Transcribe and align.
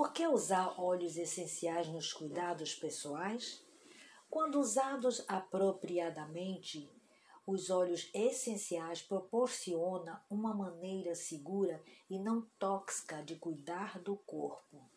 Por 0.00 0.14
que 0.14 0.26
usar 0.26 0.80
óleos 0.80 1.18
essenciais 1.18 1.86
nos 1.86 2.10
cuidados 2.10 2.74
pessoais? 2.74 3.62
Quando 4.30 4.58
usados 4.58 5.22
apropriadamente, 5.28 6.90
os 7.46 7.68
óleos 7.68 8.08
essenciais 8.14 9.02
proporcionam 9.02 10.18
uma 10.30 10.54
maneira 10.54 11.14
segura 11.14 11.84
e 12.08 12.18
não 12.18 12.48
tóxica 12.58 13.22
de 13.22 13.36
cuidar 13.36 14.00
do 14.00 14.16
corpo. 14.16 14.90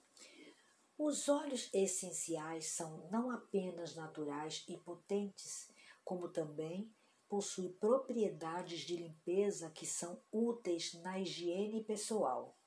Os 0.98 1.28
óleos 1.28 1.70
essenciais 1.74 2.68
são 2.68 3.06
não 3.12 3.30
apenas 3.30 3.96
naturais 3.96 4.64
e 4.70 4.78
potentes, 4.78 5.70
como 6.06 6.30
também 6.30 6.90
possuem 7.28 7.74
propriedades 7.74 8.80
de 8.80 8.96
limpeza 8.96 9.70
que 9.70 9.86
são 9.86 10.22
úteis 10.32 10.94
na 10.94 11.20
higiene 11.20 11.84
pessoal. 11.84 12.58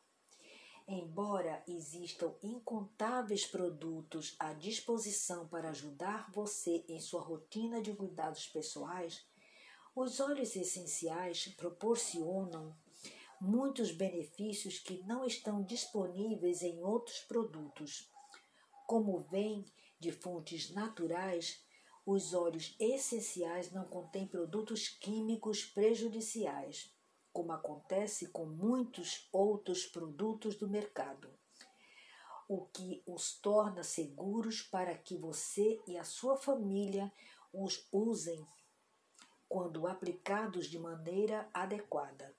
Embora 0.89 1.65
existam 1.67 2.33
incontáveis 2.41 3.45
produtos 3.45 4.37
à 4.39 4.53
disposição 4.53 5.49
para 5.49 5.71
ajudar 5.71 6.31
você 6.31 6.85
em 6.89 7.01
sua 7.01 7.21
rotina 7.21 7.83
de 7.83 7.93
cuidados 7.93 8.47
pessoais, 8.47 9.27
os 9.97 10.21
óleos 10.21 10.55
essenciais 10.55 11.49
proporcionam 11.49 12.77
muitos 13.41 13.91
benefícios 13.91 14.79
que 14.79 15.03
não 15.03 15.25
estão 15.25 15.61
disponíveis 15.61 16.63
em 16.63 16.81
outros 16.81 17.19
produtos. 17.23 18.09
Como 18.87 19.19
vêm 19.19 19.65
de 19.99 20.13
fontes 20.13 20.71
naturais, 20.71 21.67
os 22.05 22.33
óleos 22.33 22.77
essenciais 22.79 23.73
não 23.73 23.87
contêm 23.87 24.25
produtos 24.25 24.89
químicos 24.89 25.65
prejudiciais 25.65 26.96
como 27.37 27.53
acontece 27.53 28.29
com 28.29 28.47
muitos 28.47 29.29
outros 29.31 29.85
produtos 29.85 30.57
do 30.57 30.67
mercado, 30.67 31.29
o 32.49 32.65
que 32.69 33.03
os 33.07 33.39
torna 33.39 33.83
seguros 33.83 34.63
para 34.63 34.97
que 34.97 35.19
você 35.19 35.79
e 35.87 35.99
a 35.99 36.03
sua 36.03 36.39
família 36.39 37.13
os 37.53 37.87
usem 37.93 38.43
quando 39.47 39.87
aplicados 39.87 40.65
de 40.65 40.79
maneira 40.79 41.47
adequada. 41.53 42.35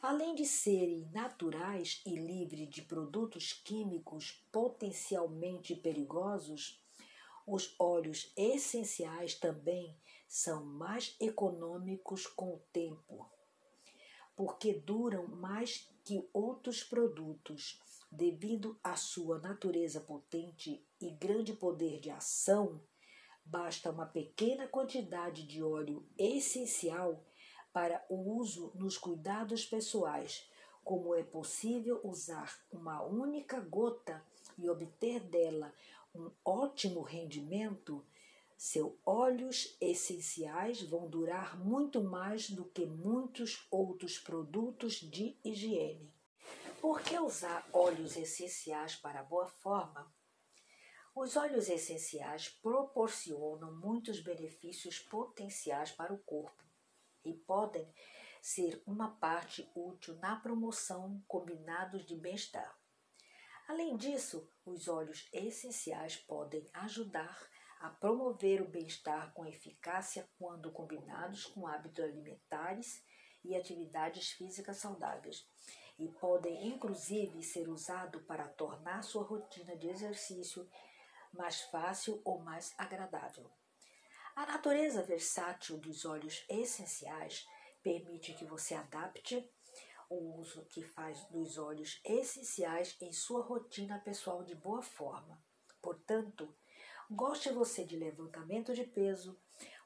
Além 0.00 0.34
de 0.34 0.46
serem 0.46 1.06
naturais 1.12 2.00
e 2.06 2.16
livres 2.16 2.70
de 2.70 2.80
produtos 2.80 3.52
químicos 3.52 4.42
potencialmente 4.50 5.74
perigosos, 5.74 6.82
os 7.46 7.74
óleos 7.78 8.32
essenciais 8.34 9.34
também 9.34 9.94
são 10.26 10.64
mais 10.64 11.14
econômicos 11.20 12.26
com 12.26 12.54
o 12.54 12.62
tempo 12.72 13.30
porque 14.36 14.74
duram 14.74 15.26
mais 15.26 15.88
que 16.04 16.28
outros 16.32 16.82
produtos, 16.82 17.80
devido 18.10 18.78
à 18.82 18.96
sua 18.96 19.38
natureza 19.38 20.00
potente 20.00 20.84
e 21.00 21.10
grande 21.10 21.52
poder 21.52 22.00
de 22.00 22.10
ação. 22.10 22.80
Basta 23.44 23.90
uma 23.90 24.06
pequena 24.06 24.66
quantidade 24.68 25.46
de 25.46 25.62
óleo 25.62 26.06
essencial 26.18 27.24
para 27.72 28.04
o 28.08 28.36
uso 28.38 28.70
nos 28.74 28.98
cuidados 28.98 29.64
pessoais, 29.64 30.48
como 30.84 31.14
é 31.14 31.22
possível 31.22 32.00
usar 32.04 32.60
uma 32.70 33.02
única 33.02 33.60
gota 33.60 34.22
e 34.58 34.68
obter 34.68 35.20
dela 35.20 35.72
um 36.14 36.30
ótimo 36.44 37.00
rendimento 37.00 38.04
seus 38.64 38.92
óleos 39.04 39.76
essenciais 39.80 40.80
vão 40.82 41.10
durar 41.10 41.58
muito 41.58 42.00
mais 42.00 42.48
do 42.48 42.64
que 42.64 42.86
muitos 42.86 43.66
outros 43.72 44.20
produtos 44.20 45.00
de 45.00 45.36
higiene. 45.44 46.14
Por 46.80 47.02
que 47.02 47.18
usar 47.18 47.68
óleos 47.72 48.16
essenciais 48.16 48.94
para 48.94 49.24
boa 49.24 49.48
forma? 49.48 50.14
Os 51.12 51.36
óleos 51.36 51.68
essenciais 51.68 52.50
proporcionam 52.50 53.74
muitos 53.74 54.20
benefícios 54.20 54.96
potenciais 54.96 55.90
para 55.90 56.14
o 56.14 56.18
corpo 56.18 56.64
e 57.24 57.34
podem 57.34 57.92
ser 58.40 58.80
uma 58.86 59.10
parte 59.16 59.68
útil 59.74 60.14
na 60.18 60.36
promoção 60.36 61.20
combinados 61.26 62.06
de 62.06 62.14
bem-estar. 62.14 62.78
Além 63.66 63.96
disso, 63.96 64.48
os 64.64 64.86
óleos 64.86 65.28
essenciais 65.32 66.16
podem 66.16 66.70
ajudar 66.74 67.50
a 67.82 67.90
promover 67.90 68.62
o 68.62 68.68
bem-estar 68.68 69.32
com 69.34 69.44
eficácia 69.44 70.30
quando 70.38 70.70
combinados 70.70 71.46
com 71.46 71.66
hábitos 71.66 72.04
alimentares 72.04 73.04
e 73.44 73.56
atividades 73.56 74.30
físicas 74.30 74.76
saudáveis, 74.76 75.44
e 75.98 76.06
podem 76.08 76.68
inclusive 76.68 77.42
ser 77.42 77.68
usados 77.68 78.22
para 78.22 78.46
tornar 78.46 79.02
sua 79.02 79.24
rotina 79.24 79.76
de 79.76 79.88
exercício 79.88 80.68
mais 81.32 81.62
fácil 81.62 82.22
ou 82.24 82.38
mais 82.38 82.72
agradável. 82.78 83.50
A 84.36 84.46
natureza 84.46 85.02
versátil 85.02 85.76
dos 85.76 86.04
óleos 86.04 86.44
essenciais 86.48 87.44
permite 87.82 88.32
que 88.34 88.44
você 88.44 88.76
adapte 88.76 89.50
o 90.08 90.38
uso 90.38 90.64
que 90.66 90.84
faz 90.84 91.24
dos 91.30 91.58
óleos 91.58 92.00
essenciais 92.04 92.96
em 93.00 93.12
sua 93.12 93.42
rotina 93.42 93.98
pessoal 93.98 94.44
de 94.44 94.54
boa 94.54 94.82
forma. 94.82 95.42
Portanto, 95.82 96.54
Goste 97.14 97.50
você 97.50 97.84
de 97.84 97.94
levantamento 97.94 98.74
de 98.74 98.84
peso, 98.84 99.38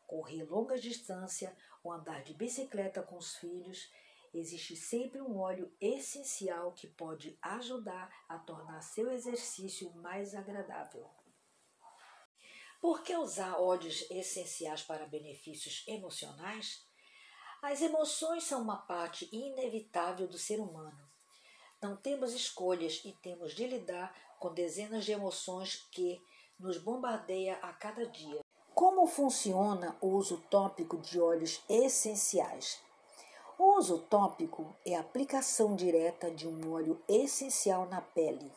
correr 0.07 0.45
longas 0.45 0.81
distâncias 0.81 1.53
ou 1.83 1.91
andar 1.91 2.23
de 2.23 2.33
bicicleta 2.33 3.03
com 3.03 3.17
os 3.17 3.35
filhos, 3.35 3.91
existe 4.33 4.77
sempre 4.77 5.21
um 5.21 5.37
óleo 5.37 5.75
essencial 5.81 6.71
que 6.71 6.87
pode 6.87 7.37
ajudar 7.43 8.15
a 8.29 8.39
tornar 8.39 8.81
seu 8.81 9.11
exercício 9.11 9.93
mais 9.95 10.37
agradável. 10.37 11.11
Por 12.81 13.03
que 13.03 13.17
usar 13.17 13.59
óleos 13.59 14.09
essenciais 14.09 14.83
para 14.85 15.09
benefícios 15.09 15.83
emocionais? 15.89 16.87
As 17.61 17.83
emoções 17.83 18.45
são 18.45 18.63
uma 18.63 18.77
parte 18.77 19.29
inevitável 19.33 20.29
do 20.29 20.39
ser 20.39 20.61
humano. 20.61 21.11
Não 21.83 21.97
temos 21.97 22.35
escolhas 22.35 23.03
e 23.05 23.13
temos 23.15 23.53
de 23.53 23.67
lidar 23.67 24.15
com 24.39 24.55
dezenas 24.55 25.05
de 25.05 25.11
emoções 25.11 25.89
que 25.91 26.23
nos 26.59 26.79
bombardeia 26.79 27.59
a 27.63 27.73
cada 27.73 28.07
dia. 28.07 28.41
Como 28.75 29.07
funciona 29.07 29.97
o 30.01 30.09
uso 30.09 30.43
tópico 30.51 30.97
de 30.99 31.21
óleos 31.21 31.63
essenciais? 31.69 32.81
O 33.59 33.79
uso 33.79 33.99
tópico 33.99 34.75
é 34.85 34.95
a 34.97 35.01
aplicação 35.01 35.75
direta 35.75 36.31
de 36.31 36.47
um 36.47 36.73
óleo 36.73 37.01
essencial 37.09 37.87
na 37.87 38.01
pele 38.01 38.53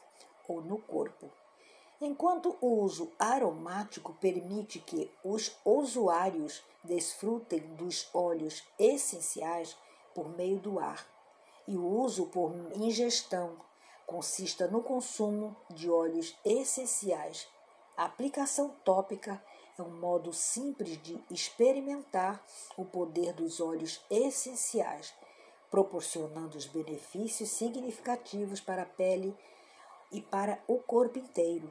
ou 0.47 0.61
no 0.61 0.77
corpo, 0.77 1.29
enquanto 2.01 2.57
o 2.59 2.81
uso 2.81 3.11
aromático 3.17 4.13
permite 4.13 4.79
que 4.79 5.11
os 5.23 5.55
usuários 5.63 6.63
desfrutem 6.83 7.59
dos 7.75 8.09
óleos 8.13 8.63
essenciais 8.77 9.77
por 10.13 10.29
meio 10.29 10.59
do 10.59 10.79
ar, 10.79 11.05
e 11.67 11.77
o 11.77 11.85
uso 11.85 12.25
por 12.27 12.51
ingestão 12.75 13.57
consista 14.05 14.67
no 14.67 14.81
consumo 14.81 15.55
de 15.69 15.89
óleos 15.89 16.35
essenciais 16.43 17.47
a 17.99 18.05
aplicação 18.05 18.69
tópica 18.85 19.43
é 19.77 19.81
um 19.81 19.89
modo 19.89 20.31
simples 20.31 20.97
de 21.03 21.21
experimentar 21.29 22.41
o 22.77 22.85
poder 22.85 23.33
dos 23.33 23.59
óleos 23.59 23.99
essenciais, 24.09 25.13
proporcionando 25.69 26.57
os 26.57 26.65
benefícios 26.65 27.49
significativos 27.49 28.61
para 28.61 28.83
a 28.83 28.85
pele 28.85 29.35
e 30.13 30.21
para 30.21 30.63
o 30.65 30.77
corpo 30.77 31.19
inteiro. 31.19 31.67